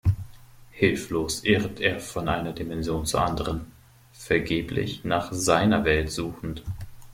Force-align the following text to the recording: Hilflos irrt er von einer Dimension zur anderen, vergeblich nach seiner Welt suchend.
Hilflos 0.71 1.43
irrt 1.43 1.79
er 1.79 1.99
von 1.99 2.27
einer 2.27 2.53
Dimension 2.53 3.05
zur 3.05 3.21
anderen, 3.21 3.71
vergeblich 4.13 5.03
nach 5.03 5.31
seiner 5.31 5.85
Welt 5.85 6.09
suchend. 6.09 6.63